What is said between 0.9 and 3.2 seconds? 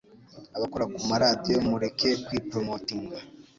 ku ma radiyo mureke kwi promoting